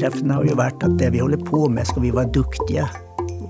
[0.00, 2.90] drivkraften har ju varit att det vi håller på med ska vi vara duktiga.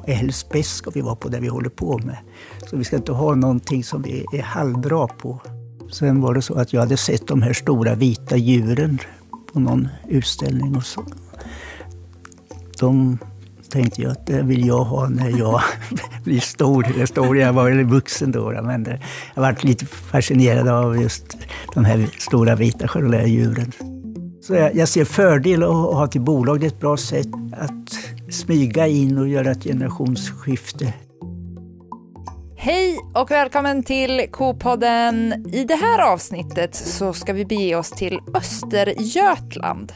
[0.06, 2.16] Helst bäst ska vi vara på det vi håller på med.
[2.71, 5.41] Så vi ska inte ha någonting som vi är halvbra på.
[5.93, 8.98] Sen var det så att jag hade sett de här stora vita djuren
[9.52, 11.05] på någon utställning och så.
[12.79, 13.19] De
[13.71, 15.61] tänkte jag att det vill jag ha när jag
[16.25, 16.87] blir stor.
[16.98, 18.87] Jag, stor, jag var väl vuxen då, men
[19.35, 21.37] jag varit lite fascinerad av just
[21.74, 23.73] de här stora vita djuren.
[24.50, 26.60] Så jag, jag ser fördel att ha till bolag.
[26.60, 30.95] Det är ett bra sätt att smyga in och göra ett generationsskifte.
[32.56, 35.46] Hej och välkommen till Kopodden.
[35.52, 39.92] I det här avsnittet så ska vi bege oss till Östergötland.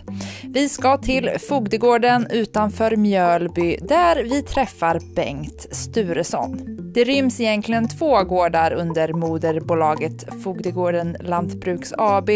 [0.54, 6.83] Vi ska till Fogdegården utanför Mjölby där vi träffar Bengt Sturesson.
[6.94, 12.30] Det ryms egentligen två gårdar under moderbolaget Fogdegården Lantbruks AB,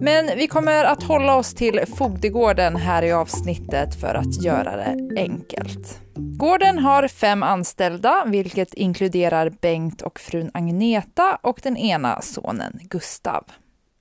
[0.00, 5.20] men vi kommer att hålla oss till Fogdegården här i avsnittet för att göra det
[5.20, 6.00] enkelt.
[6.14, 13.44] Gården har fem anställda, vilket inkluderar Bengt och frun Agneta och den ena sonen Gustav.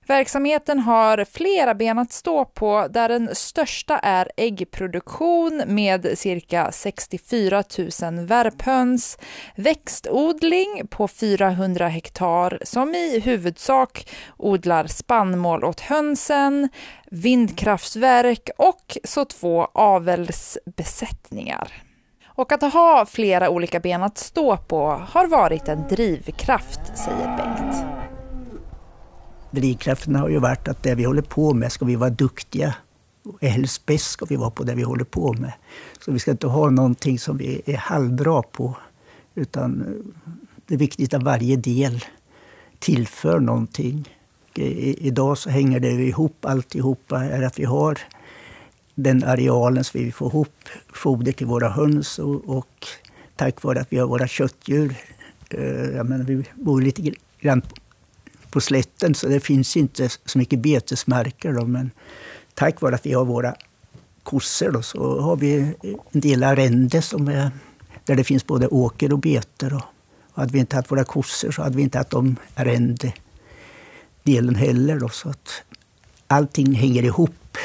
[0.08, 7.64] Verksamheten har flera ben att stå på där den största är äggproduktion med cirka 64
[7.78, 7.90] 000
[8.26, 9.18] värphöns,
[9.56, 16.70] växtodling på 400 hektar som i huvudsak odlar spannmål åt hönsen,
[17.12, 21.84] vindkraftverk och så två avelsbesättningar.
[22.26, 27.97] Och att ha flera olika ben att stå på har varit en drivkraft, säger Bengt.
[29.52, 32.76] Drivkraften har ju varit att det vi håller på med ska vi vara duktiga.
[33.42, 35.54] helst bäst ska vi vara på det vi håller på med.
[36.06, 38.78] Så vi ska inte ha någonting som vi är halvbra på.
[39.36, 40.28] Utan eh,
[40.66, 42.06] det är viktigt att varje del
[42.80, 44.10] tillför någonting.
[44.56, 47.24] I, idag så hänger det ihop alltihopa.
[47.24, 48.00] Är att vi har
[48.96, 52.88] den arealen så vi får ihop foder till våra höns och, och
[53.36, 54.96] tack vare att vi har våra köttdjur.
[55.50, 57.62] Eh, jag menar, vi bor lite grann
[58.50, 61.54] på slätten så det finns inte så mycket betesmarker.
[61.54, 61.92] Då, men
[62.54, 63.56] tack vare att vi har våra
[64.24, 65.74] kossor då, så har vi
[66.12, 67.52] en del arrende som är,
[68.06, 69.74] där det finns både åker och beter.
[69.74, 69.84] Och
[70.34, 75.00] hade vi inte haft våra kossor så hade vi inte haft de arrendedelen heller.
[75.00, 75.64] Då, så att
[76.28, 77.58] allting hänger ihop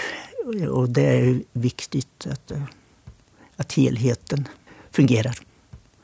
[0.70, 2.52] och det är viktigt att,
[3.56, 4.48] att helheten
[4.90, 5.38] fungerar.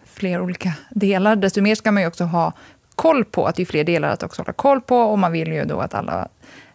[0.04, 1.36] Fler olika delar.
[1.36, 2.52] Desto mer ska man ju också ha
[2.98, 3.46] koll på.
[3.46, 4.96] Att det är fler delar att också hålla koll på.
[4.96, 6.28] Och man vill ju då att alla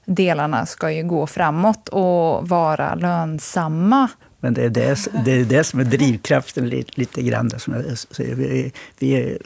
[0.06, 4.10] delarna ska ju gå framåt och vara lönsamma.
[4.40, 7.50] Men det är det, det, är det som är drivkraften lite, lite grann.
[7.60, 8.36] Som jag säger.
[8.36, 9.38] Vi, vi är,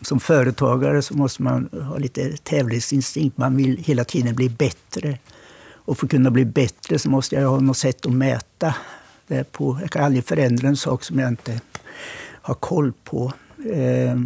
[0.00, 3.38] som företagare så måste man ha lite tävlingsinstinkt.
[3.38, 5.18] Man vill hela tiden bli bättre.
[5.72, 8.74] Och för att kunna bli bättre så måste jag ha något sätt att mäta
[9.26, 9.78] det på.
[9.80, 11.60] Jag kan aldrig förändra en sak som jag inte
[12.42, 13.32] har koll på.
[13.72, 14.16] Eh,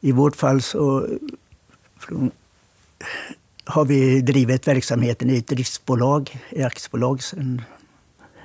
[0.00, 1.06] i vårt fall så
[3.64, 7.62] har vi drivit verksamheten i ett driftsbolag, ett aktiebolag, sedan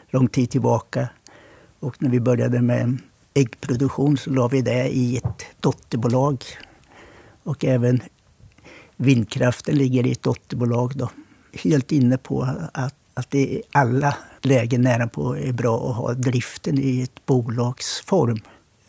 [0.10, 1.08] lång tid tillbaka.
[1.80, 2.98] Och när vi började med
[3.34, 6.44] äggproduktion så la vi det i ett dotterbolag.
[7.44, 8.02] Och även
[8.96, 10.92] vindkraften ligger i ett dotterbolag.
[10.96, 11.10] Då
[11.54, 16.14] helt inne på att, att det i alla lägen nära på är bra att ha
[16.14, 18.38] driften i ett bolagsform.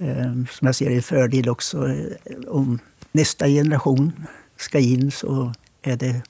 [0.05, 1.89] Eh, som jag ser är en fördel också.
[1.89, 2.79] Eh, om
[3.13, 4.13] nästa generation
[4.57, 6.23] ska in så är det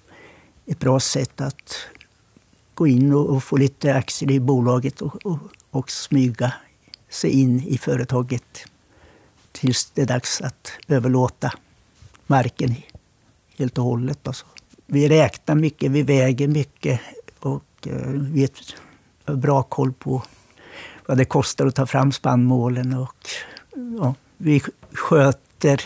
[0.66, 1.76] ett bra sätt att
[2.74, 5.38] gå in och, och få lite aktier i bolaget och, och,
[5.70, 6.52] och, smyga
[7.08, 8.66] sig in i företaget
[9.52, 11.52] tills det är dags att överlåta
[12.26, 12.74] marken
[13.56, 14.28] helt och hållet.
[14.28, 14.46] Alltså
[14.86, 17.00] vi räknar mycket, vi väger mycket
[17.38, 18.48] och eh, vi
[19.24, 20.22] har bra koll på
[21.06, 22.94] vad det kostar att ta fram spannmålen.
[22.94, 23.28] Och,
[23.74, 24.62] ja, vi
[24.92, 25.80] sköter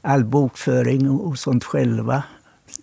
[0.00, 2.22] all bokföring och sånt själva.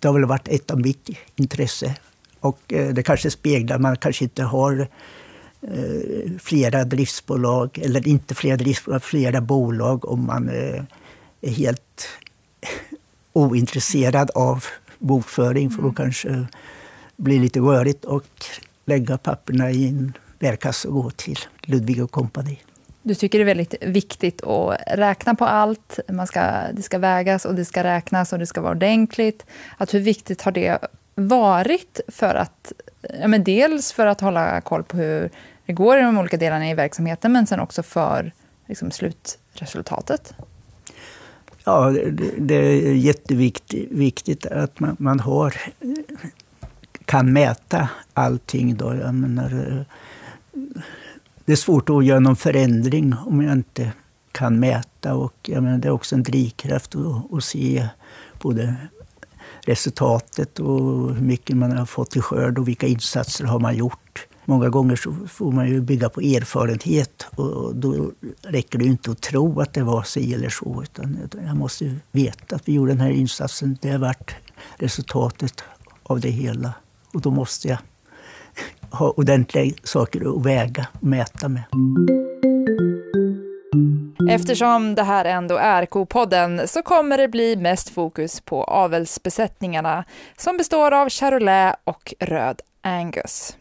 [0.00, 1.96] Det har väl varit ett av mitt intresse.
[2.40, 4.88] Och eh, det kanske speglar, man kanske inte har
[5.62, 10.86] eh, flera driftsbolag, eller inte flera driftsbolag, flera bolag om man är
[11.42, 12.08] helt
[13.32, 14.64] ointresserad av
[14.98, 15.94] bokföring för då mm.
[15.94, 16.46] kanske
[17.16, 18.44] blir lite rörigt och
[18.84, 22.60] lägga papperna i en bärkasse och gå till Ludvig och kompani.
[23.06, 25.98] Du tycker det är väldigt viktigt att räkna på allt.
[26.08, 26.40] Man ska,
[26.72, 29.46] det ska vägas och det ska räknas och det ska vara ordentligt.
[29.76, 30.78] Att hur viktigt har det
[31.14, 32.72] varit för att,
[33.20, 35.30] ja men dels för att hålla koll på hur
[35.66, 38.32] det går i de olika delarna i verksamheten, men sen också för
[38.66, 40.34] liksom, slutresultatet?
[41.64, 45.54] Ja, det, det är jätteviktigt att man, man, har,
[47.04, 48.76] kan mäta allting.
[48.76, 48.94] Då.
[48.94, 49.84] Jag menar,
[51.46, 53.92] det är svårt att göra någon förändring om jag inte
[54.32, 55.14] kan mäta.
[55.14, 57.88] Och jag menar, det är också en drivkraft att, att se
[58.42, 58.76] både
[59.60, 64.26] resultatet och hur mycket man har fått i skörd och vilka insatser har man gjort.
[64.44, 68.10] Många gånger så får man ju bygga på erfarenhet och då
[68.42, 70.82] räcker det inte att tro att det var si eller så.
[70.82, 73.78] Utan jag måste veta att vi gjorde den här insatsen.
[73.80, 74.34] Det har varit
[74.76, 75.62] resultatet
[76.02, 76.74] av det hela.
[77.12, 77.78] Och då måste jag
[78.90, 81.64] ha ordentliga saker att väga och mäta med.
[84.30, 90.04] Eftersom det här ändå är Kopodden så kommer det bli mest fokus på avelsbesättningarna
[90.36, 93.56] som består av Charolais och Röd Angus.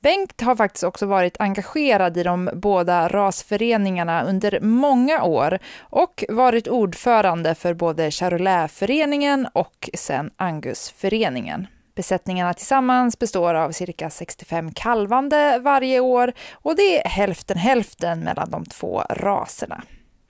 [0.00, 6.68] Bengt har faktiskt också varit engagerad i de båda rasföreningarna under många år och varit
[6.68, 11.66] ordförande för både Charolaisföreningen och sen Angusföreningen.
[11.94, 18.50] Besättningarna tillsammans består av cirka 65 kalvande varje år och det är hälften hälften mellan
[18.50, 19.82] de två raserna.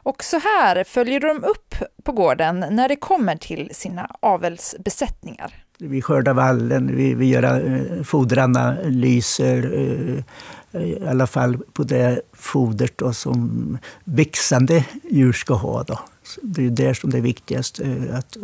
[0.03, 5.65] Och så här följer de upp på gården när det kommer till sina avelsbesättningar.
[5.79, 12.21] Vi skördar vallen, vi, vi gör eh, foderanalyser, eh, eh, i alla fall på det
[12.33, 15.83] fodret då, som växande djur ska ha.
[15.83, 16.01] Då.
[16.43, 17.81] Det är där som det är viktigast.
[18.13, 18.37] Att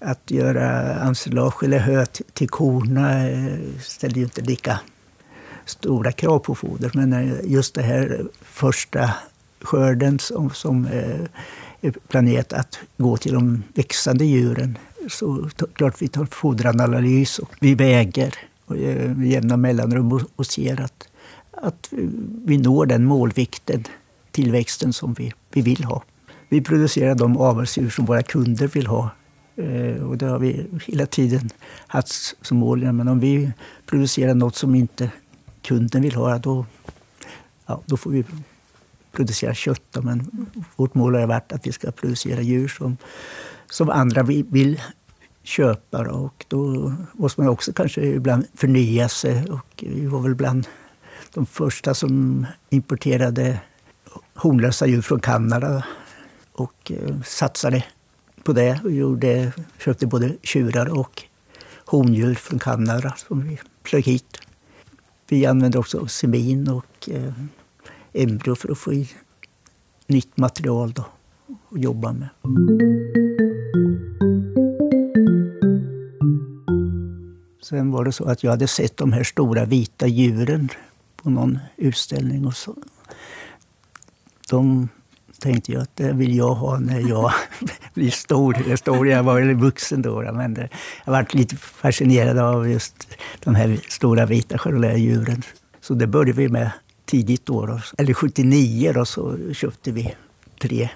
[0.00, 4.80] att göra ensilage eller hö till korna eh, ställer ju inte lika
[5.64, 6.90] stora krav på foder.
[6.94, 9.14] Men eh, just det här första
[9.60, 11.20] skörden som, som eh,
[11.80, 14.78] är planerat att gå till de växande djuren.
[15.08, 18.34] Så klart vi tar foderanalys och vi väger
[19.14, 21.08] med jämna mellanrum och ser att,
[21.50, 21.88] att
[22.44, 23.84] vi når den målvikten,
[24.30, 26.02] tillväxten som vi, vi vill ha.
[26.48, 29.10] Vi producerar de avelsdjur som våra kunder vill ha
[29.60, 31.50] Eh, och det har vi hela tiden
[31.86, 32.92] haft som mål.
[32.92, 33.52] Men om vi
[33.86, 35.10] producerar något som inte
[35.62, 36.66] kunden vill ha, då,
[37.66, 38.24] ja, då får vi
[39.12, 39.96] producera kött.
[40.02, 40.46] Men
[40.76, 42.96] vårt mål har varit att vi ska producera djur som,
[43.70, 44.80] som andra vill
[45.42, 46.10] köpa.
[46.10, 49.44] Och då måste man också kanske ibland förnya sig.
[49.50, 50.66] Och vi var väl bland
[51.34, 53.60] de första som importerade
[54.34, 55.84] hornlösa djur från Kanada
[56.52, 57.84] och eh, satsade
[58.44, 61.22] på det och gjorde, köpte både tjurar och
[61.84, 64.38] hondjur från Kanada som vi flög hit.
[65.28, 67.32] Vi använde också semin och eh,
[68.12, 69.10] embryo för att få i
[70.06, 71.04] nytt material då,
[71.70, 72.28] att jobba med.
[77.62, 80.68] Sen var det så att jag hade sett de här stora vita djuren
[81.16, 82.46] på någon utställning.
[82.46, 82.76] Och så.
[84.50, 84.88] De
[85.40, 87.32] tänkte jag att det vill jag ha när jag
[87.94, 88.56] blir stor.
[88.68, 90.68] Jag, stor, jag var ju vuxen då, men det,
[91.04, 93.08] jag varit lite fascinerad av just
[93.44, 95.42] de här stora vita djuren.
[95.80, 96.70] Så det började vi med
[97.04, 97.80] tidigt då.
[97.98, 100.14] Eller 79 då, så köpte vi
[100.60, 100.88] tre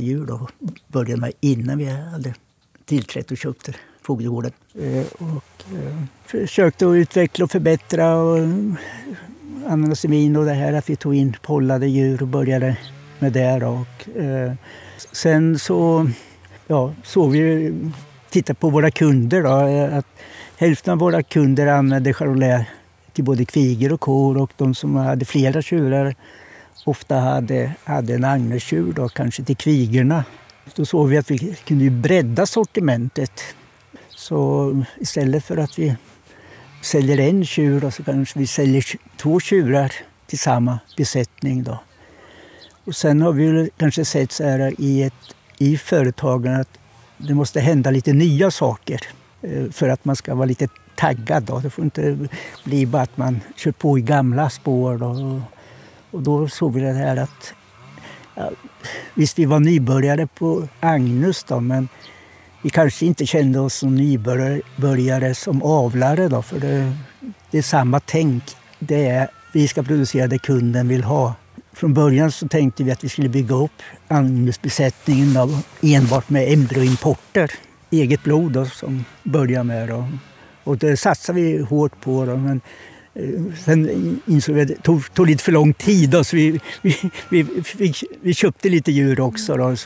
[0.00, 0.50] djur och
[0.88, 2.34] Började med innan vi hade
[2.84, 4.52] tillträtt och köpte Fogdegården.
[4.74, 8.38] Eh, och eh, försökte att utveckla och förbättra och
[9.66, 12.76] använda semin och det här att vi tog in pollade djur och började
[13.22, 13.66] med det.
[13.66, 14.52] Och, eh,
[15.12, 16.10] sen så
[16.66, 17.72] ja, såg vi,
[18.30, 19.42] titta på våra kunder.
[19.42, 20.06] Då, eh, att
[20.56, 22.66] hälften av våra kunder använde Charolais
[23.12, 26.14] till både kvigor och kor och de som hade flera tjurar
[26.84, 30.24] ofta hade, hade en agnestjur, då, kanske till kvigorna.
[30.74, 33.42] Då såg vi att vi kunde bredda sortimentet.
[34.08, 35.96] Så istället för att vi
[36.82, 38.84] säljer en tjur då, så kanske vi säljer
[39.16, 39.92] två tjurar
[40.26, 41.62] till samma besättning.
[41.62, 41.78] Då.
[42.84, 46.78] Och sen har vi kanske sett så här i, ett, i företagen att
[47.16, 49.00] det måste hända lite nya saker
[49.42, 51.42] eh, för att man ska vara lite taggad.
[51.42, 51.58] Då.
[51.58, 52.18] Det får inte
[52.64, 54.98] bli bara att man kör på i gamla spår.
[54.98, 55.42] Då.
[56.10, 57.54] Och då såg vi det här att
[58.34, 58.50] ja,
[59.14, 61.88] visst, vi var nybörjare på Agnus då, men
[62.62, 66.28] vi kanske inte kände oss som nybörjare som avlare.
[66.28, 66.92] Då, för det,
[67.50, 68.42] det är samma tänk.
[68.78, 71.34] Det är, vi ska producera det kunden vill ha.
[71.72, 75.36] Från början så tänkte vi att vi skulle bygga upp Agnesbesättningen
[75.82, 77.50] enbart med embryoimporter.
[77.90, 79.88] Eget blod då, som börjar med.
[79.88, 80.08] Då.
[80.64, 82.24] Och det satsade vi hårt på.
[82.24, 82.60] Då, men
[83.14, 86.10] eh, sen insåg vi att det tog, tog lite för lång tid.
[86.10, 86.96] Då, så vi, vi,
[87.28, 87.42] vi,
[87.78, 89.76] vi, vi köpte lite djur också då, eh,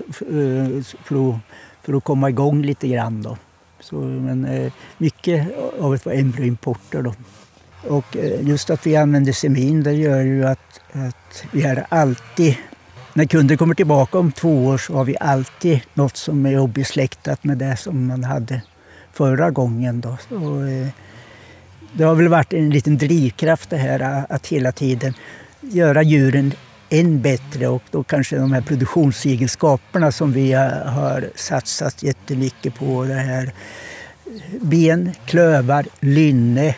[1.05, 1.37] för, att,
[1.83, 3.23] för att komma igång lite grann.
[3.23, 3.37] Då.
[3.81, 5.49] Så, men eh, mycket
[5.81, 7.03] av det var embryoimporter.
[7.03, 7.15] Då.
[7.89, 12.57] Och eh, just att vi använder semin det gör ju att, att vi är alltid
[13.17, 17.45] när kunder kommer tillbaka om två år så har vi alltid något som är obesläktat
[17.45, 18.63] med det som man hade
[19.13, 20.01] förra gången.
[20.01, 20.17] Då.
[20.29, 20.89] Så, eh,
[21.93, 25.15] det har väl varit en liten drivkraft det här eh, att hela tiden
[25.61, 26.53] göra djuren
[26.91, 33.05] än bättre och då kanske de här produktionsegenskaperna som vi har satsat jättemycket på.
[33.05, 33.53] Det här
[34.61, 36.75] ben, klövar, lynne,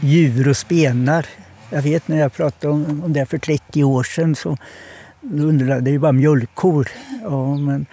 [0.00, 1.26] djur och spenar.
[1.70, 4.56] Jag vet när jag pratade om, om det för 30 år sedan så
[5.22, 6.88] undrade det ju bara mjölkkor.
[7.22, 7.86] Ja, men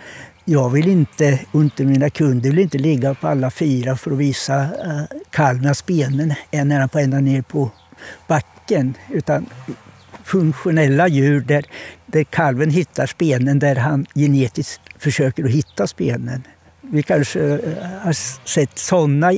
[0.45, 4.17] jag vill inte, och inte mina kunder vill inte ligga på alla fyra för att
[4.17, 7.71] visa eh, uh, kalvens benen nära på ända ner på
[8.27, 8.93] backen.
[9.09, 9.45] Utan
[10.23, 11.65] funktionella djur där,
[12.05, 16.43] där kalven hittar spenen där han genetiskt försöker att hitta spenen.
[16.81, 17.59] Vi kanske eh,
[18.01, 18.13] har
[18.47, 19.31] sett sådana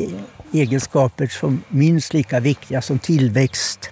[0.62, 3.90] egenskaper som minst lika viktiga som tillväxt.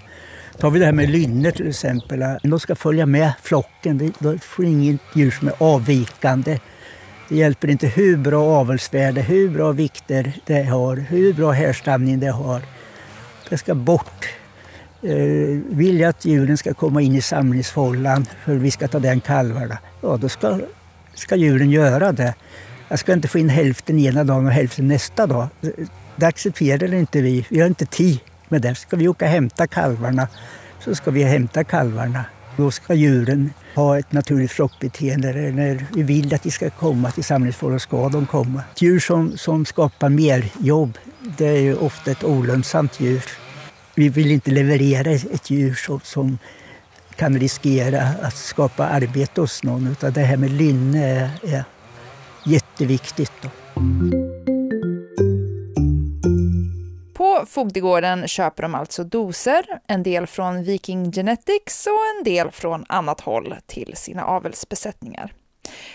[0.57, 2.23] Tar vi det här med lynne till exempel.
[2.43, 4.13] De ska följa med flocken.
[4.19, 6.59] Då får inget djur som är avvikande.
[7.29, 12.31] Det hjälper inte hur bra avelsvärde, hur bra vikter det har, hur bra härstamning det
[12.31, 12.61] har.
[13.49, 14.27] Det ska bort.
[15.03, 19.21] Eh, vill jag att djuren ska komma in i samlingsfållan för vi ska ta den
[19.21, 20.59] kalvarna, ja då ska,
[21.13, 22.33] ska djuren göra det.
[22.87, 25.47] Jag ska inte få in hälften ena dagen och hälften nästa dag.
[26.15, 27.45] Det accepterar inte vi.
[27.49, 28.75] Vi har inte tid med det.
[28.75, 30.27] Ska vi åka och hämta kalvarna
[30.79, 32.25] så ska vi hämta kalvarna.
[32.57, 35.33] Då ska djuren ha ett naturligt flockbeteende.
[35.33, 38.63] När vi vill att de ska komma till samlingsfållan ska de komma.
[38.73, 40.97] Ett djur som, som skapar mer jobb,
[41.37, 43.23] det är ju ofta ett olönsamt djur.
[43.95, 46.37] Vi vill inte leverera ett djur som, som
[47.15, 49.87] kan riskera att skapa arbete hos någon.
[49.87, 51.63] Utan det här med lynne är, är
[52.45, 53.31] jätteviktigt.
[53.41, 53.49] Då.
[57.39, 62.85] På Fogdegården köper de alltså doser, en del från Viking Genetics och en del från
[62.89, 65.33] annat håll till sina avelsbesättningar.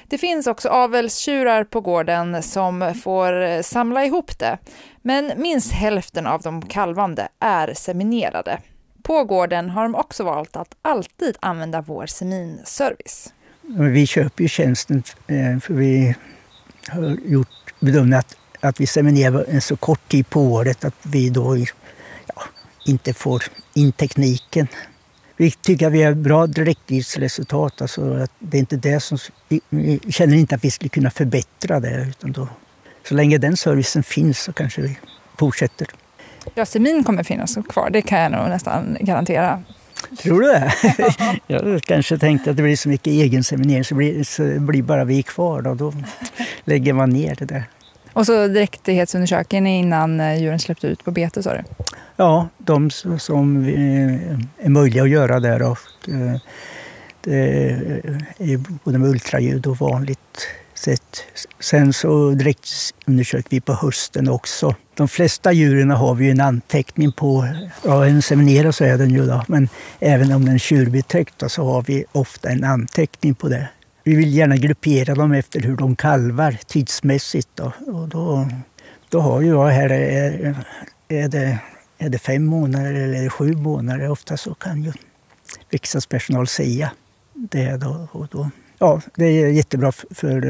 [0.09, 4.59] Det finns också avelstjurar på gården som får eh, samla ihop det,
[5.03, 8.59] men minst hälften av de kalvande är seminerade.
[9.03, 13.33] På gården har de också valt att alltid använda vår seminservice.
[13.93, 16.15] Vi köper ju tjänsten eh, för vi
[16.89, 21.31] har gjort bedömningen att, att vi seminerar en så kort tid på året att vi
[21.31, 22.43] då ja,
[22.85, 23.43] inte får
[23.75, 24.69] in tekniken.
[25.37, 27.83] Vi tycker att vi har bra direktlivsresultat.
[27.83, 29.19] Alltså att det är inte det som,
[29.69, 32.07] vi känner inte att vi skulle kunna förbättra det.
[32.09, 32.49] Utan då,
[33.09, 34.99] så länge den servicen finns så kanske vi
[35.39, 35.89] fortsätter.
[36.55, 39.63] Ja, semin kommer finnas kvar, det kan jag nog nästan garantera.
[40.19, 40.73] Tror du det?
[41.47, 45.23] jag kanske tänkte att det blir så mycket egenseminering så blir, så blir bara vi
[45.23, 45.63] kvar.
[45.63, 45.93] Då, då
[46.65, 47.65] lägger man ner det där.
[48.19, 51.63] Och så dräktighetsundersöker ni innan eh, djuren släppte ut på bete sa du?
[52.17, 55.63] Ja, de som eh, är möjliga att göra där.
[55.63, 56.41] Och eh,
[57.21, 57.41] det
[58.39, 61.25] är både med ultraljud och vanligt sätt.
[61.61, 64.75] Sen så dräktundersöker vi på hösten också.
[64.95, 67.49] De flesta djuren har vi en anteckning på.
[67.85, 69.69] Ja, en seminerad så är den ju då, men
[70.01, 73.69] även om den är tjurbetäckt så har vi ofta en anteckning på det.
[74.09, 77.49] Vi vill gärna gruppera dem efter hur de kalvar tidsmässigt.
[77.55, 77.73] Då.
[77.87, 78.49] Och då,
[79.09, 80.55] då har ju jag här, är,
[81.09, 81.59] är, det,
[81.99, 84.11] är det fem månader eller är det sju månader?
[84.11, 84.93] Ofta så kan ju
[85.71, 86.91] riksdagspersonal säga
[87.35, 87.77] det.
[87.77, 90.41] Då, och då ja, det är jättebra för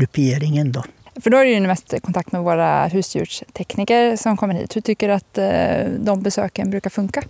[0.00, 0.72] grupperingen.
[0.72, 0.84] Då.
[1.20, 4.76] För då är det ju mest kontakt med våra husdjurstekniker som kommer hit.
[4.76, 7.22] Hur tycker du att eh, de besöken brukar funka?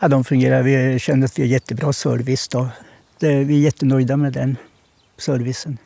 [0.00, 0.62] Ja, de fungerar.
[0.62, 2.48] Vi känner att vi har jättebra service.
[2.48, 2.68] Då.
[3.18, 4.56] vi är jättenöjda med den
[5.22, 5.78] servicen.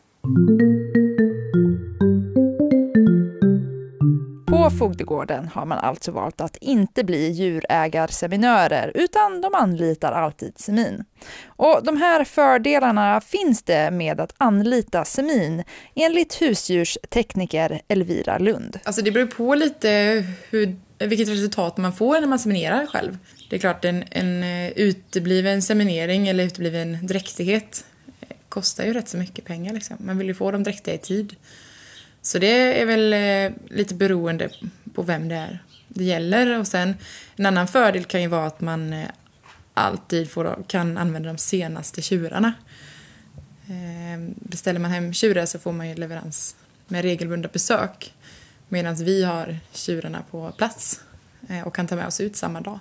[4.47, 11.05] På Fogdegården har man alltså valt att inte bli djurägarseminörer utan de anlitar alltid Semin.
[11.47, 15.65] Och de här fördelarna finns det med att anlita Semin
[15.95, 18.79] enligt husdjurstekniker Elvira Lund.
[18.85, 19.89] Alltså det beror på lite
[20.51, 23.19] hur, vilket resultat man får när man seminerar själv.
[23.51, 27.85] Det är klart en, en eh, utebliven seminering eller utebliven dräktighet
[28.57, 29.75] kostar ju rätt så mycket pengar.
[29.75, 29.97] Liksom.
[30.01, 31.37] Man vill ju få dem dräktiga i tid.
[32.23, 34.51] Så det är väl eh, lite beroende
[34.95, 36.59] på vem det är det gäller.
[36.59, 36.95] Och sen
[37.37, 39.09] en annan fördel kan ju vara att man eh,
[39.75, 42.53] alltid får, kan använda de senaste tjurarna.
[43.67, 46.57] Eh, beställer man hem tjurar så får man ju leverans
[46.89, 48.15] med regelbundna besök.
[48.69, 51.01] Medan vi har tjurarna på plats
[51.65, 52.79] och kan ta med oss ut samma dag.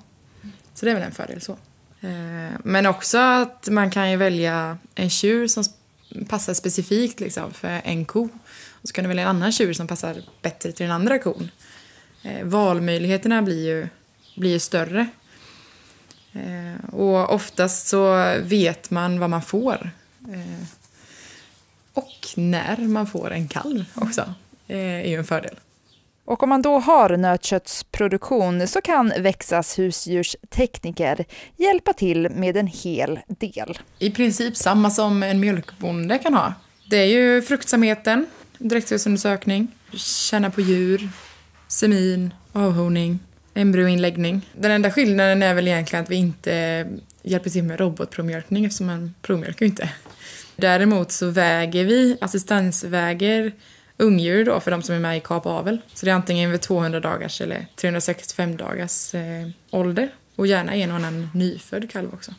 [0.73, 1.57] Så det är väl en fördel så.
[2.05, 5.63] Eh, men också att man kan ju välja en tjur som
[6.27, 8.29] passar specifikt liksom för en ko.
[8.69, 11.51] Och så kan du välja en annan tjur som passar bättre till den andra kon.
[12.23, 13.87] Eh, valmöjligheterna blir ju,
[14.35, 15.07] blir ju större.
[16.33, 19.91] Eh, och oftast så vet man vad man får.
[21.93, 24.33] Och när man får en kalv också
[24.67, 25.55] är ju en fördel.
[26.25, 31.25] Och om man då har nötköttsproduktion så kan Växas husdjurstekniker
[31.57, 33.79] hjälpa till med en hel del.
[33.99, 36.53] I princip samma som en mjölkbonde kan ha.
[36.89, 38.25] Det är ju fruktsamheten,
[38.57, 41.09] dräktighetsundersökning, känna på djur,
[41.67, 43.19] semin, avhorning,
[43.53, 44.49] embryoinläggning.
[44.53, 46.87] Den enda skillnaden är väl egentligen att vi inte
[47.23, 49.89] hjälper till med robotprovmjölkning eftersom man provmjölkar inte.
[50.55, 53.51] Däremot så väger vi, assistansväger
[53.97, 55.81] ungdjur då för de som är med i kapavel.
[55.93, 60.09] Så det är antingen vid 200 dagars eller 365 dagars eh, ålder.
[60.35, 62.31] Och gärna en och annan nyfödd kalv också.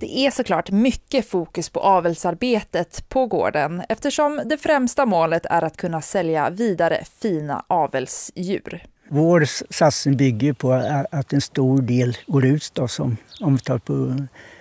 [0.00, 5.76] Det är såklart mycket fokus på avelsarbetet på gården eftersom det främsta målet är att
[5.76, 8.82] kunna sälja vidare fina avelsdjur.
[9.08, 10.72] Vår satsning bygger på
[11.10, 14.16] att en stor del går ut, då, som, om vi tar på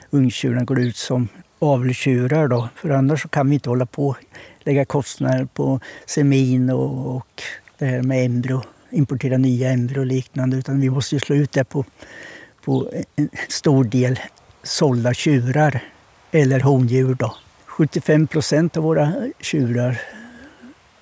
[0.10, 1.28] ungtjurarna, går ut som
[1.62, 2.48] avelstjurar.
[2.48, 2.70] Då.
[2.76, 4.18] För annars kan vi inte hålla på och
[4.60, 7.42] lägga kostnader på semin och, och
[7.78, 10.58] det här med embryo, importera nya embryo och liknande.
[10.58, 11.86] Utan vi måste slå ut det på,
[12.66, 14.20] på en stor del
[14.64, 15.84] sålda tjurar
[16.32, 17.14] eller hondjur.
[17.14, 17.36] Då.
[17.66, 20.02] 75 procent av våra tjurar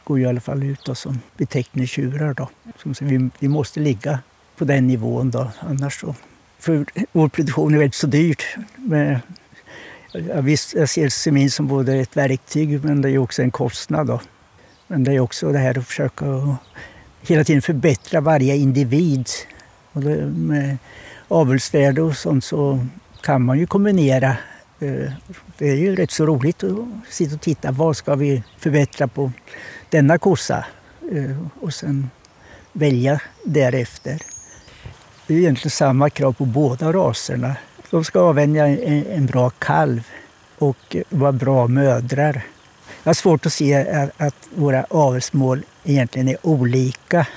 [0.03, 2.33] går ju i alla fall ut då som beteckningstjurar.
[2.33, 2.49] Då.
[2.83, 4.19] Så vi, vi måste ligga
[4.57, 6.15] på den nivån då, annars så.
[6.59, 8.43] För vår produktion är väldigt så dyrt.
[8.75, 9.19] Med,
[10.41, 14.07] visst, jag ser semin som både ett verktyg men det är också en kostnad.
[14.07, 14.21] Då.
[14.87, 16.57] Men det är också det här att försöka
[17.21, 19.27] hela tiden förbättra varje individ.
[19.91, 20.77] Och det, med
[21.27, 22.85] avelsvärde och sånt så
[23.21, 24.29] kan man ju kombinera.
[24.79, 25.11] Eh,
[25.57, 27.71] det är ju rätt så roligt att sitta och titta.
[27.71, 29.31] Vad ska vi förbättra på
[29.89, 30.65] denna kossa?
[31.11, 32.09] Eh, och sen
[32.73, 34.21] välja därefter.
[35.27, 37.55] Det är egentligen samma krav på båda raserna.
[37.89, 40.07] De ska avvänja en bra kalv
[40.57, 42.41] och vara bra mödrar.
[43.03, 47.27] Jag har svårt att se att våra avelsmål egentligen är olika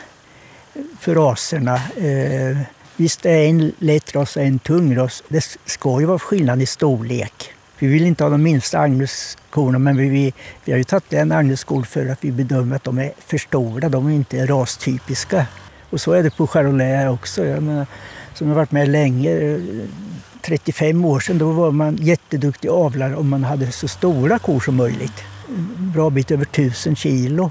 [1.00, 1.74] för raserna.
[1.74, 2.56] Eh,
[2.96, 5.22] Visst är en lätt ras och en tung ras.
[5.28, 7.52] Det ska ju vara skillnad i storlek.
[7.78, 10.32] Vi vill inte ha de minsta Agnuskorna men vi, vi,
[10.64, 13.88] vi har ju tagit en Agnesskor för att vi bedömer att de är för stora.
[13.88, 15.46] De är inte rastypiska.
[15.90, 17.44] Och så är det på Charolais också.
[17.44, 17.86] Jag menar,
[18.34, 19.60] som har varit med länge, eh,
[20.42, 24.76] 35 år sedan, då var man jätteduktig avlare om man hade så stora kor som
[24.76, 25.24] möjligt.
[25.48, 27.50] En bra bit över 1000 kilo.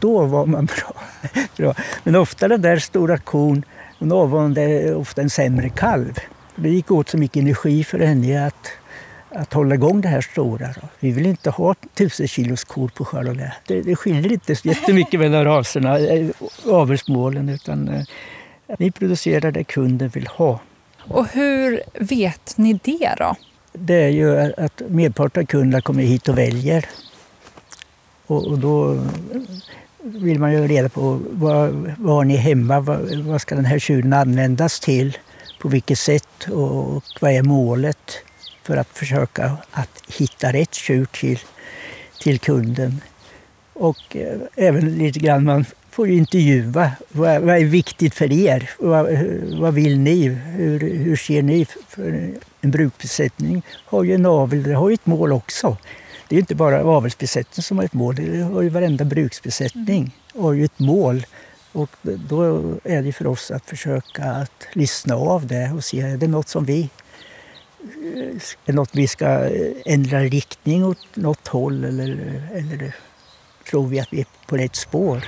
[0.00, 0.68] Då var man
[1.56, 1.74] bra.
[2.04, 3.64] Men ofta den där stora kon
[4.00, 6.18] hon avvande ofta en sämre kalv.
[6.56, 8.68] Det gick åt så mycket energi för henne att,
[9.30, 10.68] att hålla igång det här stora.
[11.00, 13.54] Vi vill inte ha tusen kilos kor på Charolais.
[13.66, 16.30] Det, det skiljer inte så jättemycket mellan raserna, eh,
[16.66, 18.02] avelsmålen, utan eh,
[18.78, 20.60] vi producerar det kunden vill ha.
[21.10, 23.34] Och hur vet ni det då?
[23.72, 26.86] Det är ju att merparten av kunderna kommer hit och väljer.
[28.26, 29.06] Och, och då
[30.02, 33.78] vill man ju reda på vad, vad har ni hemma, vad, vad ska den här
[33.78, 35.18] tjuren användas till,
[35.60, 38.12] på vilket sätt och, och vad är målet
[38.62, 41.38] för att försöka att hitta rätt tjur till,
[42.20, 43.00] till kunden.
[43.72, 46.92] Och eh, även lite grann, man får ju intervjua.
[47.08, 48.70] Vad, vad är viktigt för er?
[48.78, 49.06] Vad,
[49.60, 50.28] vad vill ni?
[50.28, 51.66] Hur, hur ser ni?
[51.88, 55.76] För en brukbesättning har ju en avel, det har ju ett mål också.
[56.28, 60.52] Det är inte bara avelsbesättningen som har ett mål, det har ju varenda bruksbesättning har
[60.52, 61.26] ju ett mål.
[61.72, 66.16] Och då är det för oss att försöka att lyssna av det och se, är
[66.16, 66.90] det något som vi
[68.66, 69.50] är något vi ska
[69.84, 72.94] ändra riktning åt något håll eller, eller
[73.70, 75.24] tror vi att vi är på rätt spår?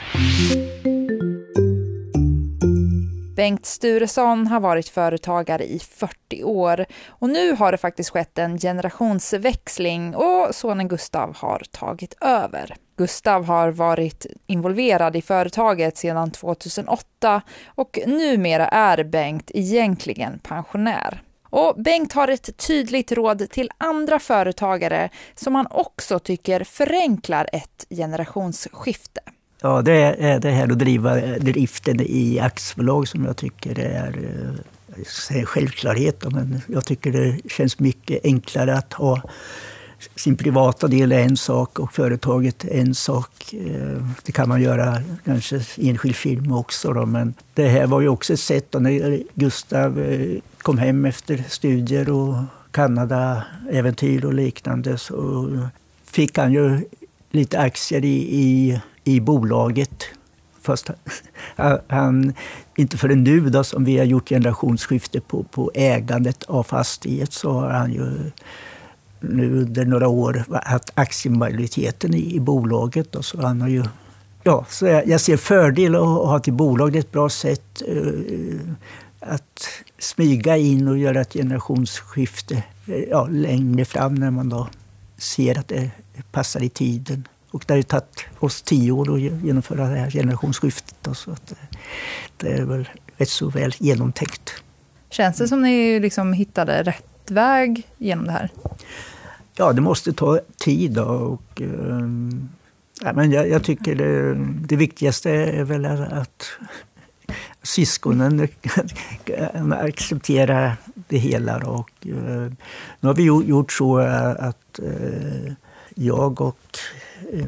[3.37, 8.59] Bengt Sturesson har varit företagare i 40 år och nu har det faktiskt skett en
[8.59, 12.77] generationsväxling och sonen Gustav har tagit över.
[12.97, 21.23] Gustav har varit involverad i företaget sedan 2008 och numera är Bengt egentligen pensionär.
[21.53, 27.87] Och Bengt har ett tydligt råd till andra företagare som han också tycker förenklar ett
[27.91, 29.21] generationsskifte.
[29.61, 35.39] Ja, det är det här att driva driften i aktiebolag som jag tycker är eh,
[35.39, 36.25] en självklarhet.
[36.33, 39.23] Men jag tycker det känns mycket enklare att ha
[40.17, 43.55] sin privata del är en sak och företaget är en sak.
[43.55, 46.93] Eh, det kan man göra kanske i enskild film också.
[46.93, 51.05] Då, men det här var ju också ett sätt då när Gustav eh, kom hem
[51.05, 52.35] efter studier och
[52.71, 55.49] Kanada-äventyr och liknande så
[56.05, 56.85] fick han ju
[57.31, 60.05] lite aktier i, i i bolaget.
[60.63, 60.91] Fast
[61.87, 62.35] han,
[62.77, 67.53] inte förrän nu då, som vi har gjort generationsskifte på, på ägandet av fastighet så
[67.53, 68.31] har han ju
[69.23, 73.15] nu under några år haft aktiemajoriteten i, i bolaget.
[73.15, 73.85] Och så han har ju
[74.43, 76.93] ja, så jag, jag ser fördel att ha till bolag.
[76.93, 78.61] Det är ett bra sätt eh,
[79.21, 84.69] att smyga in och göra ett generationsskifte eh, ja, längre fram när man då
[85.17, 85.91] ser att det
[86.33, 87.29] passar i tiden.
[87.51, 90.95] Och det har ju tagit oss tio år att genomföra det här generationsskiftet.
[91.03, 91.79] Då, så att eh,
[92.37, 94.53] det är väl rätt så väl genomtänkt.
[95.11, 98.51] Känns det som ni liksom hittade rätt väg genom det här?
[99.57, 100.93] Ja, det måste ta tid.
[100.93, 102.09] Då, och, eh,
[103.03, 104.35] ja, men jag, jag tycker det,
[104.67, 106.45] det, viktigaste är väl att
[107.63, 108.49] syskonen
[109.25, 111.57] kan acceptera det hela.
[111.57, 112.53] Och, eh,
[113.01, 114.81] nu har vi gjort så eh, att
[115.95, 116.79] jag och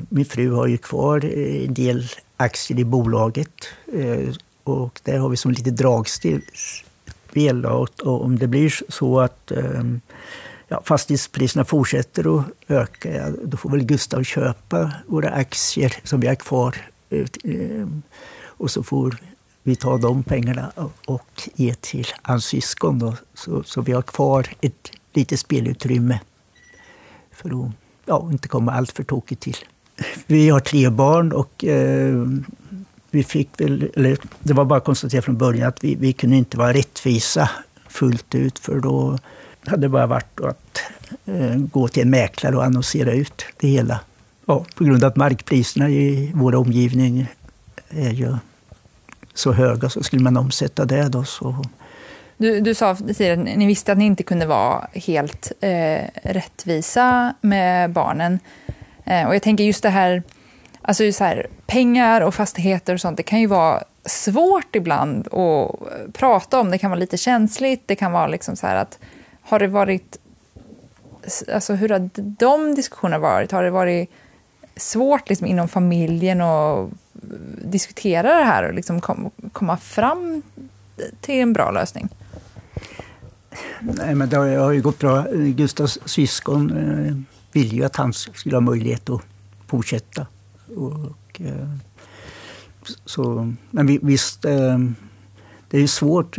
[0.08, 3.68] min fru har ju kvar en del aktier i bolaget.
[4.64, 5.70] Och där har vi som lite
[7.34, 7.66] dragspel.
[7.66, 10.00] Och om det blir så att ehm,
[10.68, 16.34] ja, fastighetspriserna fortsätter att öka, då får väl Gustav köpa våra aktier som vi har
[16.34, 16.76] kvar.
[17.44, 18.02] Ehm,
[18.58, 19.16] och så får
[19.64, 20.72] vi ta de pengarna
[21.06, 22.98] och ge till hans syskon.
[22.98, 26.20] Då, så, så vi har kvar ett litet spelutrymme
[27.32, 27.70] för att
[28.06, 29.56] ja, inte komma allt för tokigt till.
[30.26, 32.26] Vi har tre barn och eh,
[33.14, 36.36] vi fick väl, eller det var bara att konstatera från början att vi, vi kunde
[36.36, 37.50] inte vara rättvisa
[37.88, 39.18] fullt ut för då
[39.66, 40.80] hade det bara varit att
[41.26, 44.00] eh, gå till en mäklare och annonsera ut det hela.
[44.46, 47.26] Ja, på grund av att markpriserna i vår omgivning
[47.88, 48.36] är ju
[49.34, 51.64] så höga så skulle man omsätta det då så...
[52.36, 57.34] Du, du sa tidigare att ni visste att ni inte kunde vara helt eh, rättvisa
[57.40, 58.38] med barnen.
[59.04, 60.22] Eh, och jag tänker just det här,
[60.84, 65.32] alltså så här, pengar och fastigheter och sånt, det kan ju vara svårt ibland att
[65.32, 66.70] eh, prata om.
[66.70, 68.98] Det kan vara lite känsligt, det kan vara liksom så här att
[69.42, 70.18] har det varit...
[71.52, 73.52] Alltså hur har de diskussionerna varit?
[73.52, 74.10] Har det varit
[74.76, 76.90] svårt liksom, inom familjen att eh,
[77.64, 80.42] diskutera det här och liksom kom, komma fram
[81.20, 82.08] till en bra lösning?
[83.80, 85.26] Nej, men det har ju gått bra.
[85.32, 87.14] Gustavs syskon eh,
[87.52, 89.20] ville ju att han skulle ha möjlighet att
[89.66, 90.26] fortsätta.
[90.76, 91.76] Och, eh,
[93.04, 94.78] så, men visst, eh,
[95.70, 96.38] det är svårt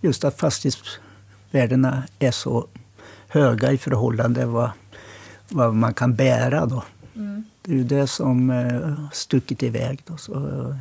[0.00, 1.00] just att fastighets
[1.50, 2.66] värdena är så
[3.28, 4.70] höga i förhållande vad,
[5.48, 6.66] vad man kan bära.
[6.66, 6.84] Då.
[7.14, 7.44] Mm.
[7.62, 10.02] Det är ju det som eh, stuckit iväg.
[10.06, 10.16] Då.
[10.16, 10.76] Så,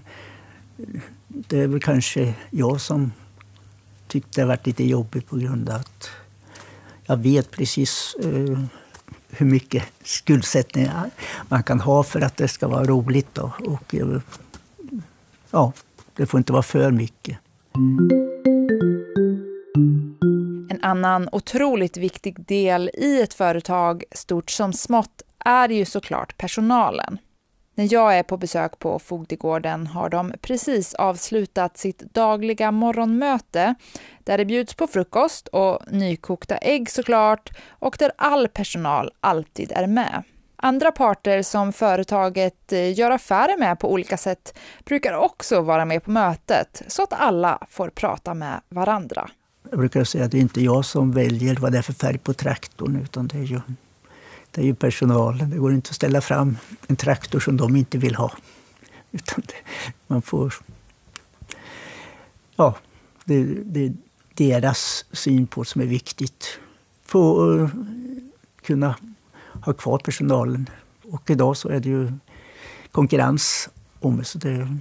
[1.27, 3.11] det är väl kanske jag som
[4.07, 6.09] tyckte det varit lite jobbigt på grund av att
[7.05, 8.15] jag vet precis
[9.31, 10.89] hur mycket skuldsättning
[11.49, 13.27] man kan ha för att det ska vara roligt.
[13.33, 13.51] Då.
[13.65, 14.21] Och, eh,
[15.51, 15.73] ja,
[16.15, 17.37] det får inte vara för mycket.
[20.69, 27.17] En annan otroligt viktig del i ett företag, stort som smått, är ju såklart personalen.
[27.75, 33.75] När jag är på besök på Fogdegården har de precis avslutat sitt dagliga morgonmöte
[34.23, 39.87] där det bjuds på frukost och nykokta ägg såklart och där all personal alltid är
[39.87, 40.23] med.
[40.55, 46.03] Andra parter som företaget eh, gör affärer med på olika sätt brukar också vara med
[46.03, 49.29] på mötet så att alla får prata med varandra.
[49.69, 52.17] Jag brukar säga att det är inte jag som väljer vad det är för färg
[52.17, 53.61] på traktorn utan det är ju,
[54.51, 55.49] det är ju personalen.
[55.49, 58.31] Det går inte att ställa fram en traktor som de inte vill ha.
[59.11, 59.53] Utan det,
[60.07, 60.53] man får...
[62.55, 62.75] Ja,
[63.25, 63.93] det, det är
[64.33, 66.59] deras syn på som är viktigt.
[67.05, 67.77] för att eh,
[68.61, 68.95] kunna
[69.65, 70.69] ha kvar personalen.
[71.03, 72.13] Och idag så är det ju
[72.91, 74.23] konkurrens om det.
[74.23, 74.77] Så det är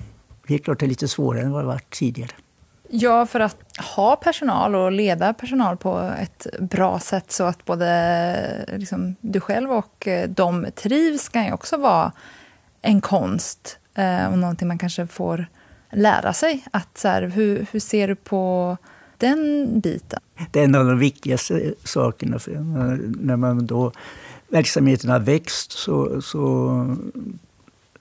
[0.49, 2.33] helt klart det är lite svårare än vad det varit tidigare.
[2.93, 3.57] Ja, för att
[3.97, 9.73] ha personal och leda personal på ett bra sätt så att både liksom, du själv
[9.73, 12.13] och eh, de trivs kan ju också vara
[12.83, 15.47] en konst eh, och någonting man kanske får
[15.91, 16.65] lära sig.
[16.71, 18.77] Att, så här, hur, hur ser du på
[19.19, 20.21] den biten?
[20.51, 22.39] Det är en av de viktigaste sakerna.
[22.39, 22.53] För
[23.21, 23.93] när man då,
[24.49, 26.97] verksamheten har växt så, så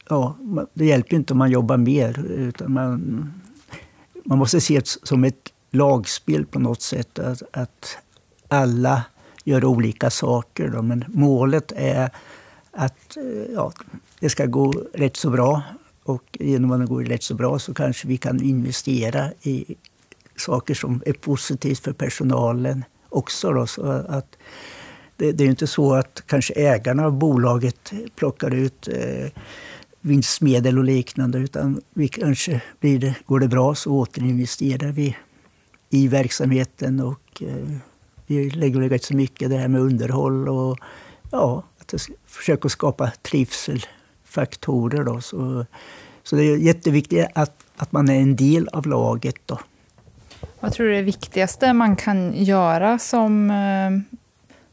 [0.09, 0.35] ja,
[0.73, 2.25] det hjälper inte om man jobbar mer.
[2.25, 3.33] Utan man,
[4.29, 7.19] man måste se det som ett lagspel på något sätt.
[7.19, 7.97] Att, att
[8.47, 9.03] alla
[9.43, 10.67] gör olika saker.
[10.67, 10.81] Då.
[10.81, 12.09] Men målet är
[12.71, 13.71] att eh, ja,
[14.19, 15.61] det ska gå rätt så bra.
[16.03, 19.75] Och genom att det går rätt så bra så kanske vi kan investera i
[20.35, 23.51] saker som är positivt för personalen också.
[23.51, 23.67] Då.
[23.67, 24.37] Så att
[25.17, 29.31] det, det är inte så att kanske ägarna av bolaget plockar ut eh,
[30.01, 31.37] vinstmedel och liknande.
[31.37, 35.17] Utan vi kanske blir det, går det bra så återinvesterar vi
[35.89, 37.77] i verksamheten och eh,
[38.27, 40.79] vi lägger rätt så mycket det här med underhåll och
[41.31, 41.93] ja, att
[42.25, 45.03] försöka skapa trivselfaktorer.
[45.03, 45.21] Då.
[45.21, 45.65] Så,
[46.23, 49.35] så det är jätteviktigt att, att man är en del av laget.
[49.45, 49.59] Då.
[50.59, 54.17] Vad tror du är det viktigaste man kan göra som, eh,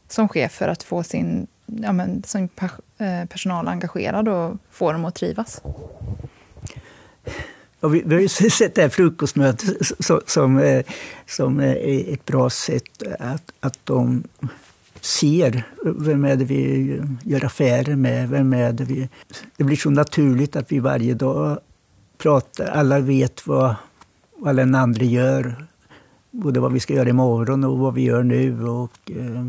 [0.07, 2.49] som chef för att få sin, ja, men, som
[2.97, 5.61] eh, personal engagerad och få dem att trivas?
[7.79, 10.89] Ja, vi, vi, har ju sett det här frukostmötet som, eh, som,
[11.25, 14.23] som är ett bra sätt att, att de
[15.01, 18.29] ser vem är det vi gör affärer med.
[18.29, 19.09] Vem är det, vi,
[19.57, 21.59] det blir så naturligt att vi varje dag
[22.17, 22.65] pratar.
[22.65, 23.75] Alla vet vad,
[24.37, 25.67] vad den andra gör.
[26.31, 28.67] Både vad vi ska göra imorgon och vad vi gör nu.
[28.67, 29.43] Och, eh,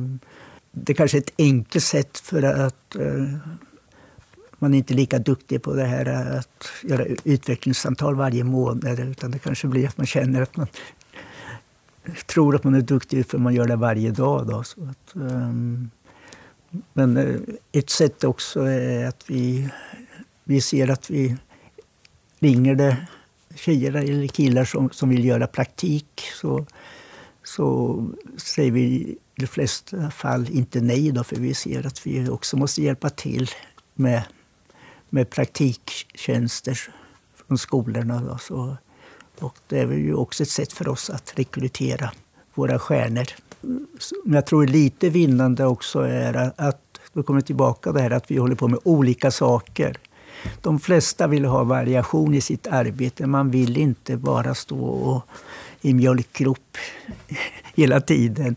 [0.85, 3.25] det kanske är ett enkelt sätt för att eh,
[4.59, 9.01] man är inte lika duktig på det här att göra utvecklingssamtal varje månad.
[9.01, 10.67] Utan det kanske blir att man känner att man
[12.27, 14.47] tror att man är duktig för man gör det varje dag.
[14.47, 15.91] Då, så att, um,
[16.93, 17.41] men eh,
[17.73, 19.69] ett sätt också är att vi,
[20.45, 21.37] vi ser att vi
[22.39, 22.97] ringer det
[23.55, 26.67] tjejer eller killar som, som vill göra praktik så,
[27.43, 32.57] så säger vi de flesta fall inte nej då, för vi ser att vi också
[32.57, 33.51] måste hjälpa till
[33.95, 34.23] med,
[35.09, 36.79] med praktiktjänster
[37.47, 38.21] från skolorna.
[38.21, 38.77] Då, så,
[39.39, 42.11] och det är ju också ett sätt för oss att rekrytera
[42.55, 43.27] våra stjärnor.
[44.25, 48.37] Men jag tror lite vinnande också är att, då kommer tillbaka det här att vi
[48.37, 49.97] håller på med olika saker.
[50.63, 53.27] De flesta vill ha variation i sitt arbete.
[53.27, 55.23] Man vill inte bara stå och,
[55.81, 56.77] i mjölkgrop
[57.79, 58.57] hela tiden.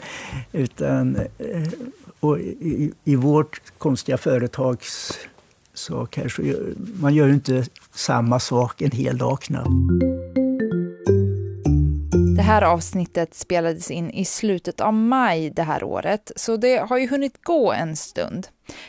[0.52, 1.70] Utan, eh,
[2.20, 5.20] och i, i vårt konstiga företags
[5.74, 6.42] sak här så
[7.02, 9.70] man gör ju inte samma sak en hel dag knappt.
[12.36, 16.98] Det här avsnittet spelades in i slutet av maj det här året, så det har
[16.98, 18.48] ju hunnit gå en stund.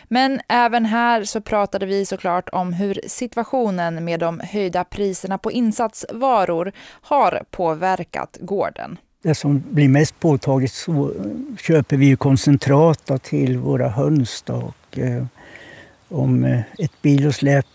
[0.09, 5.53] Men även här så pratade vi såklart om hur situationen med de höjda priserna på
[5.53, 8.99] insatsvaror har påverkat gården.
[9.23, 11.13] Det som blir mest påtagligt så
[11.61, 14.43] köper vi ju koncentrat till våra höns.
[14.43, 15.25] Då, och, eh,
[16.09, 17.67] om eh, ett bilosläp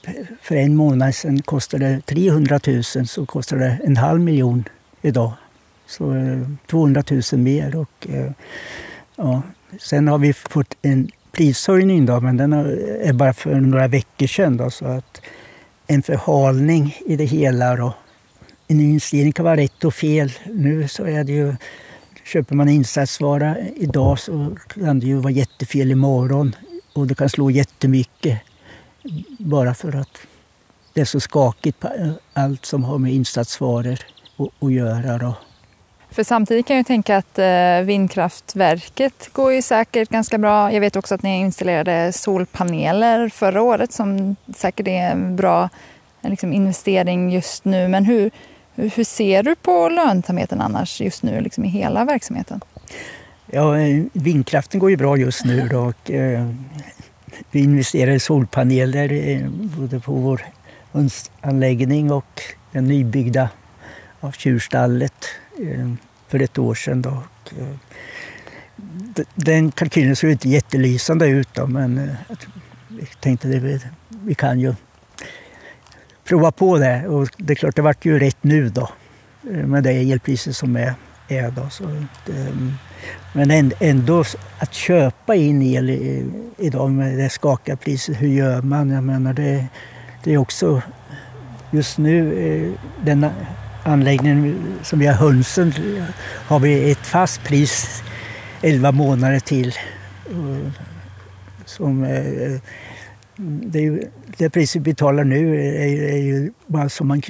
[0.41, 4.63] för en månad sedan kostade 300 000 så kostar det en halv miljon
[5.01, 5.31] idag.
[5.87, 7.75] Så eh, 200 000 mer.
[7.75, 8.31] Och, eh,
[9.15, 9.41] ja.
[9.79, 14.57] Sen har vi fått en prishöjning, då, men den är bara för några veckor sedan.
[14.57, 15.21] Då, så att
[15.87, 17.75] en förhalning i det hela.
[17.75, 17.93] Då.
[18.67, 20.31] En investering kan vara rätt och fel.
[20.45, 21.55] Nu så är det ju,
[22.23, 26.55] köper man insatsvara idag så kan det ju vara jättefel imorgon.
[26.93, 28.39] Och det kan slå jättemycket
[29.39, 30.17] bara för att
[30.93, 31.89] det är så skakigt på
[32.33, 33.99] allt som har med insatsvaror
[34.59, 35.17] att göra.
[35.17, 35.35] Då.
[36.11, 40.73] För samtidigt kan jag tänka att eh, vindkraftverket går ju säkert ganska bra.
[40.73, 45.69] Jag vet också att ni installerade solpaneler förra året som säkert är en bra
[46.21, 47.87] liksom, investering just nu.
[47.87, 48.31] Men hur,
[48.77, 52.61] hur ser du på lönsamheten annars just nu liksom, i hela verksamheten?
[53.51, 55.67] Ja, eh, vindkraften går ju bra just nu.
[55.71, 56.51] Då, och, eh,
[57.51, 60.41] vi investerar i solpaneler eh, både på vår
[61.41, 63.49] anläggning och den nybyggda
[64.19, 65.25] av tjurstallet
[65.59, 65.93] eh,
[66.27, 67.01] för ett år sedan.
[67.01, 67.23] Då.
[67.59, 67.75] Eh,
[69.35, 72.15] den kalkylen såg inte jättelysande ut då, men eh,
[72.99, 73.81] jag tänkte att
[74.23, 74.75] vi kan ju
[76.27, 77.07] prova på det.
[77.07, 78.89] Och det är klart, det vart ju rätt nu då
[79.51, 80.93] eh, med det elpriset som är.
[81.27, 81.69] är då.
[81.69, 81.83] Så
[82.25, 82.73] det, ehm,
[83.33, 84.23] men ändå
[84.59, 85.89] att köpa in el
[86.57, 88.89] idag med det skakiga priset, hur gör man?
[88.89, 89.67] Jag menar det,
[90.23, 90.81] det är också
[91.71, 92.71] just nu eh,
[93.05, 93.25] den
[93.83, 95.73] anläggningen som vi har hönsen
[96.47, 98.03] har vi ett fast pris
[98.61, 99.73] 11 månader till.
[101.65, 102.61] Som, eh,
[103.39, 107.21] det, är, det pris vi betalar nu är, är ju bara som man,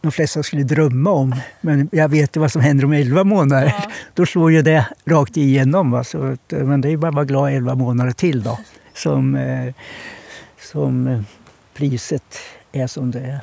[0.00, 1.34] de flesta skulle drömma om.
[1.60, 3.66] Men jag vet ju vad som händer om 11 månader.
[3.66, 3.90] Ja.
[4.14, 5.90] Då slår ju det rakt igenom.
[5.90, 6.04] Va?
[6.04, 8.58] Så, eh, men det är bara att vara glad 11 månader till då.
[8.94, 9.74] Som, eh,
[10.60, 11.24] som
[11.74, 12.38] priset
[12.72, 13.40] är som det är.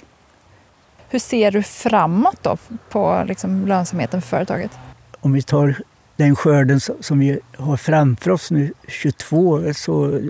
[1.10, 2.58] Hur ser du framåt då
[2.90, 4.72] på liksom lönsamheten för företaget?
[5.20, 5.76] Om vi tar
[6.16, 10.22] den skörden som vi har framför oss nu, 22, så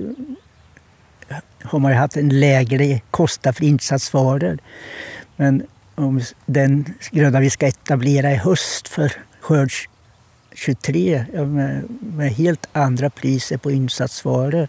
[1.64, 4.58] har man ju haft en lägre kostnad för insatsvaror.
[5.36, 5.64] Men
[5.96, 9.72] om den gröda vi ska etablera i höst för skörd
[10.54, 14.68] 23 med, med helt andra priser på insatsvaror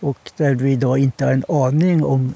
[0.00, 2.34] och där vi idag inte har en aning om,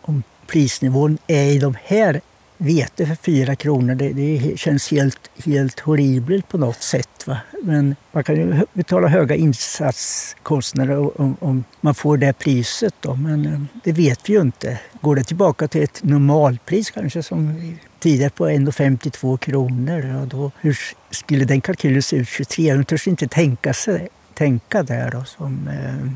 [0.00, 2.20] om prisnivån är i de här
[2.58, 7.26] vete för fyra kronor, det, det, känns helt, helt horribelt på något sätt.
[7.26, 7.38] Va?
[7.62, 12.94] Men man kan ju betala höga insatskostnader om, om man får det priset.
[13.00, 13.14] Då.
[13.14, 14.80] Men eh, det vet vi ju inte.
[15.00, 17.54] Går det tillbaka till ett normalpris kanske som
[17.98, 20.78] tidigare på 1,52 kronor, ja, då, hur
[21.10, 22.74] skulle den kalkylen se ut 23?
[22.74, 25.10] De törs inte tänka, sig, tänka där.
[25.10, 26.12] Då, som, eh,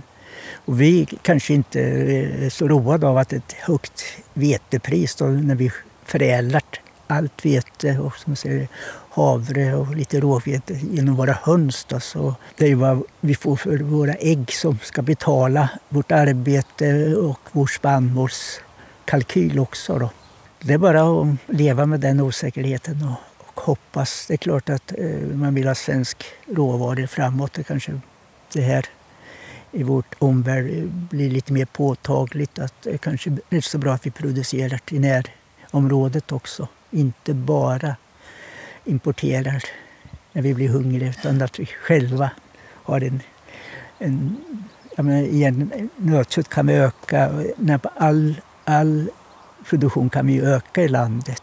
[0.65, 5.55] och vi kanske inte eh, är så roade av att ett högt vetepris då, när
[5.55, 5.71] vi
[6.13, 8.69] förädlat allt vete och som säger,
[9.11, 11.85] havre och lite råvete genom våra höns.
[11.85, 17.15] Då, så det är vad vi får för våra ägg som ska betala vårt arbete
[17.17, 19.99] och vår spannmålskalkyl också.
[19.99, 20.11] Då.
[20.61, 24.27] Det är bara att leva med den osäkerheten och, och hoppas.
[24.29, 27.53] Det är klart att eh, man vill ha svensk råvaror framåt.
[27.53, 28.01] Det kanske
[28.53, 28.87] det här
[29.73, 34.11] i vårt omvärld blir lite mer påtagligt att det kanske är så bra att vi
[34.11, 34.99] producerar i
[35.73, 36.69] närområdet också.
[36.91, 37.97] Inte bara
[38.85, 39.63] importerar
[40.33, 42.31] när vi blir hungriga utan att vi själva
[42.85, 43.21] har en...
[43.99, 44.37] en
[44.97, 47.31] jag menar, igen, nötkött kan vi öka.
[47.97, 49.11] All, all
[49.65, 51.43] produktion kan vi öka i landet.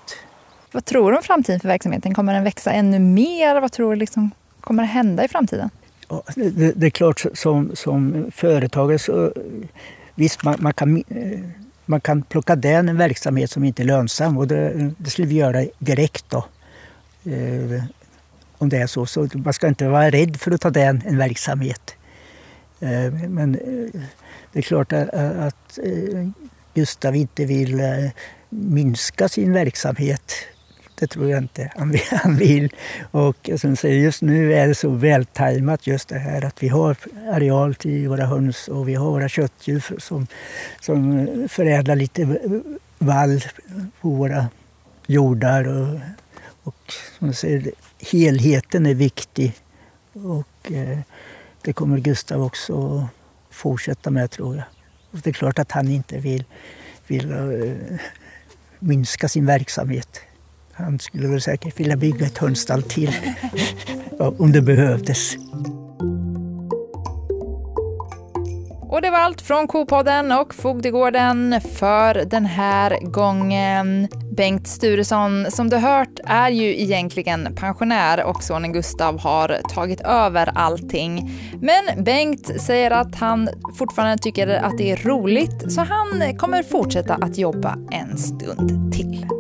[0.72, 2.14] Vad tror du om framtiden för verksamheten?
[2.14, 3.62] Kommer den växa ännu mer?
[3.62, 5.70] Vad tror du liksom kommer att hända i framtiden?
[6.10, 9.34] Ja, det, det, är klart, som, som företagare så
[10.16, 11.04] visst, man, man, kan,
[11.90, 15.36] man kan plocka den en verksamhet som inte är lönsam och det, det skulle vi
[15.36, 16.46] göra direkt då.
[17.26, 17.84] Eh,
[18.58, 19.06] om det är så.
[19.06, 21.96] Så man ska inte vara rädd för att ta den en verksamhet.
[22.80, 24.02] Eh, men eh,
[24.52, 26.30] det är klart att, att eh,
[26.74, 28.10] Gustav inte vill eh,
[28.50, 30.34] minska sin verksamhet.
[31.00, 32.74] Det tror jag inte han vill.
[33.12, 36.98] Och som säger, just nu är det så vältajmat just det här att vi har
[37.32, 40.28] areal till våra höns och vi har våra köttdjur som,
[40.80, 42.40] som förädlar lite
[42.98, 43.42] vall
[44.02, 44.48] på våra
[45.08, 45.68] jordar.
[45.68, 46.00] Och,
[46.64, 47.72] och som säger,
[48.12, 49.54] helheten är viktig.
[50.14, 51.00] Och eh,
[51.62, 53.08] det kommer Gustav också
[53.50, 54.66] fortsätta med tror jag.
[55.12, 56.44] Och det är klart att han inte vill,
[57.08, 57.98] vill eh,
[58.80, 60.22] minska sin verksamhet.
[60.80, 63.12] Han skulle väl säkert vilja bygga ett hönsstall till
[64.38, 65.36] om det behövdes.
[68.90, 74.08] Och det var allt från Kopodden och Fogdegården för den här gången.
[74.32, 80.52] Bengt Sturesson, som du hört, är ju egentligen pensionär och sonen Gustav har tagit över
[80.56, 81.32] allting.
[81.62, 87.16] Men Bengt säger att han fortfarande tycker att det är roligt så han kommer fortsätta
[87.16, 89.39] att jobba en stund till.